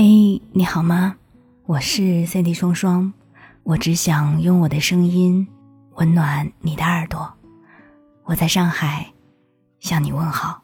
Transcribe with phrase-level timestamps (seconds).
[0.00, 1.16] 嘿，你好吗？
[1.66, 3.12] 我是 Cindy 双双，
[3.64, 5.44] 我只想用我的声音
[5.94, 7.28] 温暖你的耳朵。
[8.22, 9.12] 我在上海
[9.80, 10.62] 向你问好。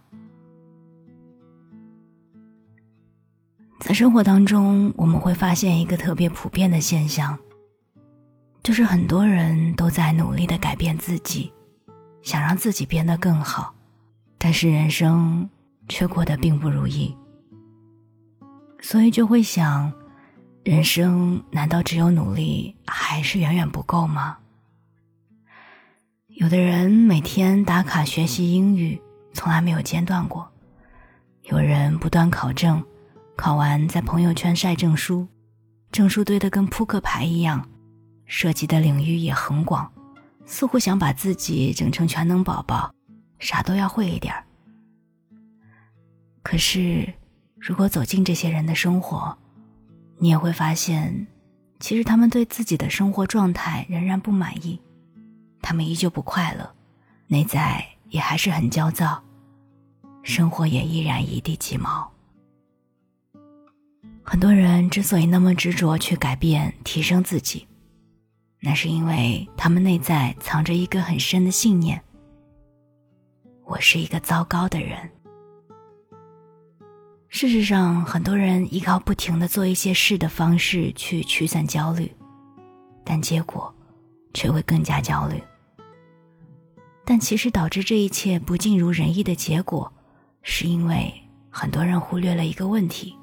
[3.81, 7.37] 在生活当中，我们会发现一个特别普遍的现象，
[8.63, 11.53] 就是很多人都在努力的改变自己，
[12.23, 13.75] 想让自己变得更好，
[14.39, 15.51] 但是人生
[15.89, 17.13] 却过得并不如意。
[18.85, 19.91] 所以就会想，
[20.63, 24.37] 人生难道只有努力还是远远不够吗？
[26.27, 29.01] 有的人每天打卡学习英语，
[29.33, 30.47] 从来没有间断过；
[31.45, 32.85] 有人不断考证，
[33.35, 35.27] 考完在朋友圈晒证书，
[35.91, 37.67] 证书堆得跟扑克牌一样，
[38.27, 39.91] 涉及的领域也很广，
[40.45, 42.95] 似乎想把自己整成全能宝宝，
[43.39, 44.45] 啥都要会一点儿。
[46.43, 47.11] 可是。
[47.67, 49.35] 如果走进这些人的生活，
[50.19, 51.27] 你也会发现，
[51.81, 54.79] 其实他们对自己的生活状态仍然不满意，
[55.63, 56.71] 他们依旧不快乐，
[57.27, 59.25] 内在也还是很焦躁，
[60.23, 62.07] 生活也依然一地鸡毛。
[64.23, 67.67] 很多人之所以那么执着去改变、提升自己，
[68.61, 71.99] 那是因为他们内在藏着一个很深的信念：
[73.65, 75.11] 我是一个糟糕的人。
[77.35, 82.09] 事实上，很多人依靠不停的做一些事的方式去驱散焦虑，
[83.03, 83.75] 但结果
[84.33, 85.43] 却会更加焦虑。
[87.05, 89.93] 但其实导致这一切不尽如人意的结果，
[90.43, 91.13] 是因为
[91.51, 93.17] 很多人忽略了一个问题：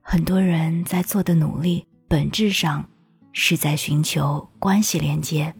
[0.00, 2.88] 很多人在做的努力，本质上
[3.32, 5.52] 是在寻求关系连接。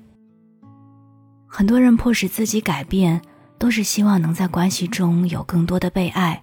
[1.49, 3.21] 很多人迫使自己改变。
[3.63, 6.43] 都是希望能在关系中有更多的被爱，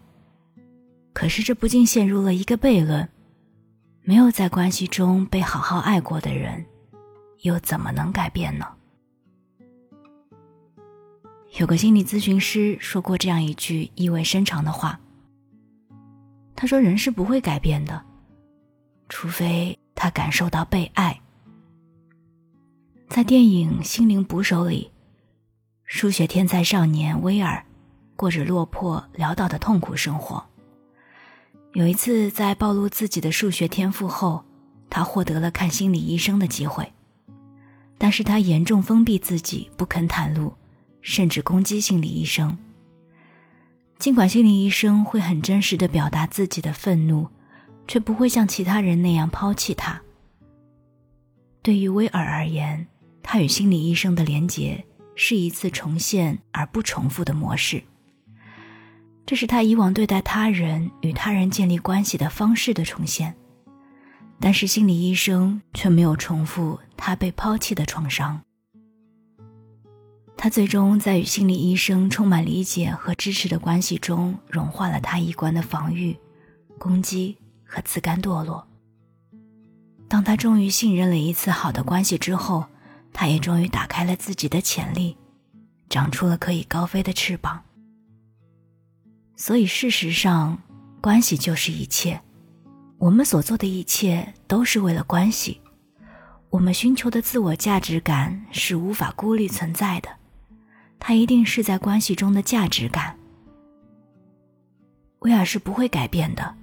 [1.12, 3.10] 可是这不禁陷入了一个悖论：
[4.04, 6.66] 没有在关系中被好好爱过的人，
[7.42, 8.66] 又怎么能改变呢？
[11.58, 14.98] 有个心理咨询师说过这样一句意味深长的话。
[16.56, 18.02] 他说：“人是不会改变的，
[19.10, 21.20] 除非他感受到被爱。”
[23.10, 24.90] 在电影《心灵捕手》里。
[25.92, 27.66] 数学天才少年威尔，
[28.16, 30.46] 过着落魄潦倒的痛苦生活。
[31.74, 34.46] 有一次，在暴露自己的数学天赋后，
[34.88, 36.94] 他获得了看心理医生的机会，
[37.98, 40.54] 但是他严重封闭自己，不肯袒露，
[41.02, 42.56] 甚至攻击心理医生。
[43.98, 47.28] 尽管心理医生会很真实的表达自己的愤怒，
[47.88, 50.00] 却不会像其他人那样抛弃他。
[51.64, 52.86] 对于威尔而言，
[53.24, 54.86] 他与心理医生的连结。
[55.22, 57.84] 是一次重现而不重复的模式。
[59.26, 63.36] 这是他以往对待他人、与他人建立关系的方式的重现，
[64.40, 68.42] 但是心理医生却没有重复他被抛弃的创伤。
[70.38, 76.18] 他最终在与心理医生充满理解和支持的关系中，融化了他一贯的防御、
[76.78, 78.66] 攻击和自甘堕落。
[80.08, 82.64] 当他终于信任了一次好的关系之后。
[83.14, 85.18] 他也终于打开了自己的潜力，
[85.90, 87.64] 长出了可以高飞的翅膀。
[89.36, 90.62] 所以，事实上，
[91.02, 92.20] 关系就是一切。
[92.98, 95.62] 我们所做的一切都是为了关系。
[96.50, 100.10] 我们寻求的自我价值感是无法孤立存在的，
[101.00, 103.18] 它一定是在关系中的价值感。
[105.20, 106.56] 威尔是不会改变的。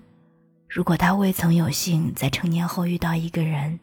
[0.69, 3.79] 如果他未曾有幸在成年后遇到一个人。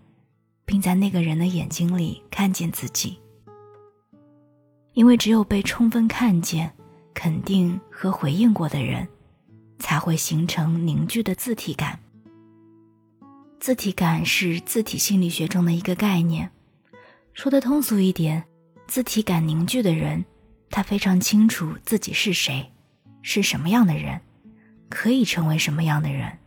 [0.65, 3.17] 并在那个人的眼睛里看见自己，
[4.93, 6.71] 因为只有被充分看见、
[7.13, 9.07] 肯定和回应过的人，
[9.79, 11.99] 才会形成凝聚的自体感。
[13.59, 16.51] 自体感是自体心理学中的一个概念，
[17.33, 18.43] 说的通俗一点，
[18.87, 20.25] 自体感凝聚的人，
[20.69, 22.71] 他非常清楚自己是谁，
[23.21, 24.21] 是什么样的人，
[24.89, 26.39] 可以成为什么样的人，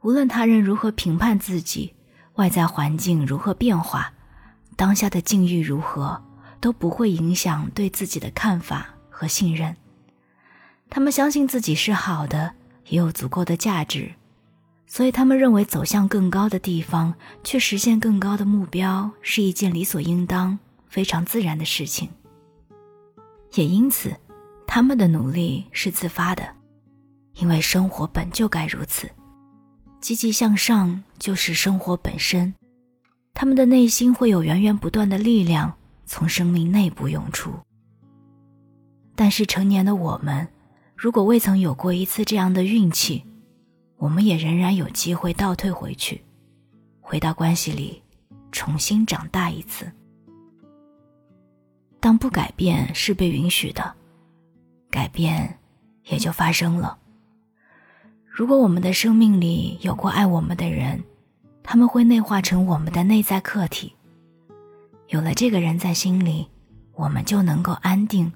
[0.00, 1.94] 无论他人如何评判自己。
[2.34, 4.12] 外在环境如何变化，
[4.76, 6.22] 当下的境遇如何，
[6.60, 9.76] 都不会影响对自己的看法和信任。
[10.88, 12.54] 他们相信自己是好的，
[12.88, 14.12] 也有足够的价值，
[14.86, 20.58] 所以他们认为走向更高的地方，去实现更高的目标，是一件理所应当、
[20.88, 22.10] 非常自然的事情。
[23.54, 24.14] 也因此，
[24.66, 26.46] 他们的努力是自发的，
[27.34, 29.10] 因为生活本就该如此。
[30.00, 32.52] 积极向上就是生活本身，
[33.32, 35.72] 他们的内心会有源源不断的力量
[36.04, 37.52] 从生命内部涌出。
[39.14, 40.48] 但是成年的我们，
[40.96, 43.24] 如果未曾有过一次这样的运气，
[43.98, 46.20] 我们也仍然有机会倒退回去，
[47.00, 48.02] 回到关系里，
[48.50, 49.88] 重新长大一次。
[52.00, 53.94] 当不改变是被允许的，
[54.90, 55.56] 改变
[56.06, 56.98] 也就发生了。
[58.34, 61.04] 如果我们的生命里有过爱我们的人，
[61.62, 63.94] 他们会内化成我们的内在客体。
[65.08, 66.48] 有了这个人在心里，
[66.94, 68.32] 我们就能够安定，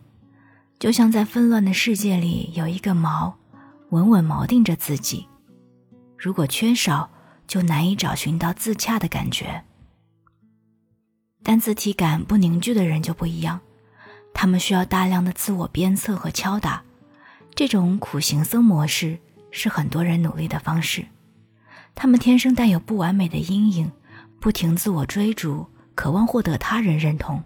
[0.78, 3.32] 就像在纷乱的世界里有一个锚，
[3.88, 5.26] 稳稳锚定着自己。
[6.18, 7.10] 如果缺少，
[7.46, 9.64] 就难以找寻到自洽的感觉。
[11.42, 13.60] 但自体感不凝聚的人就不一样，
[14.34, 16.82] 他们需要大量的自我鞭策和敲打。
[17.54, 19.18] 这种苦行僧模式
[19.50, 21.06] 是很多人努力的方式。
[21.94, 23.90] 他们天生带有不完美的阴影，
[24.40, 27.42] 不停自我追逐，渴望获得他人认同，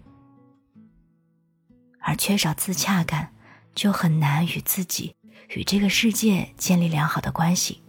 [1.99, 3.31] 而缺少自洽感，
[3.73, 5.15] 就很难与自己、
[5.55, 7.81] 与这个世界建立良好的关系。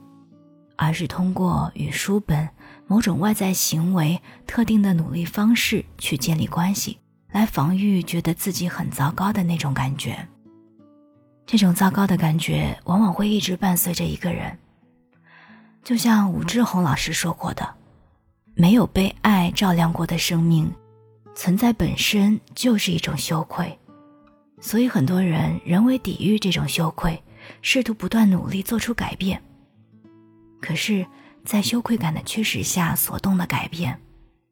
[0.76, 2.49] 而是通过与书本、
[2.88, 6.99] 某种外在行为、特定的努力方式去建立关系，
[7.31, 10.26] 来防御觉得自己很糟糕的那种感觉。
[11.44, 14.59] 这种糟糕的感觉往往会一直伴随着一个人。
[15.85, 17.75] 就像武志红老师说过的
[18.55, 20.73] ：“没有被爱照亮过的生命，
[21.35, 23.79] 存在本身就是一种羞愧。”
[24.62, 27.21] 所以很多人人为抵御这种羞愧，
[27.62, 29.43] 试图不断努力做出改变。
[30.61, 31.05] 可是，
[31.44, 34.00] 在羞愧感的驱使下所动的改变，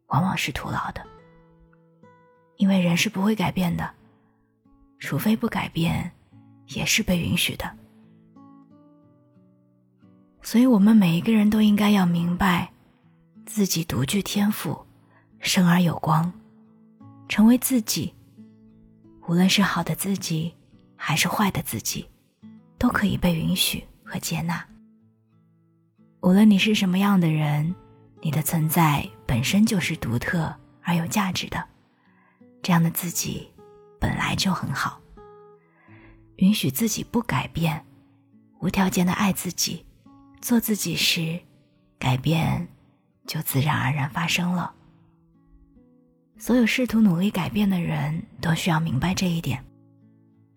[0.08, 1.00] 往往是徒劳的。
[2.56, 3.88] 因为人是不会改变的，
[4.98, 6.10] 除非不改变，
[6.74, 7.70] 也是被允许的。
[10.42, 12.72] 所以，我们每一个人都应该要明白，
[13.46, 14.86] 自己独具天赋，
[15.38, 16.32] 生而有光，
[17.28, 18.14] 成为自己。
[19.28, 20.52] 无论是好的自己，
[20.96, 22.08] 还是坏的自己，
[22.78, 24.64] 都可以被允许和接纳。
[26.22, 27.74] 无论你是什么样的人，
[28.20, 30.52] 你的存在本身就是独特
[30.82, 31.64] 而有价值的。
[32.62, 33.48] 这样的自己
[34.00, 35.00] 本来就很好。
[36.40, 37.84] 允许自己不改变，
[38.60, 39.84] 无条件的爱自己，
[40.40, 41.38] 做自己时，
[41.98, 42.66] 改变
[43.26, 44.74] 就自然而然发生了。
[46.38, 49.62] 所有试图努力改变的人都需要明白这一点，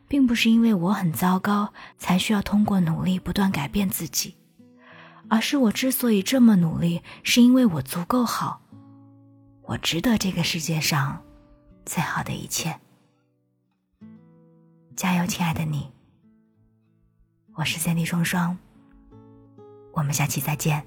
[0.07, 4.35] 并不是因为我很糟糕才需要通过努力不断改变自己。
[5.29, 8.61] 而是我之所以这么努力，是因为我足够好，
[9.63, 11.21] 我值得这个世界上
[11.85, 12.79] 最好的一切。
[14.95, 15.91] 加油，亲爱的你！
[17.55, 18.55] 我是三弟双双，
[19.91, 20.85] 我们下期再见。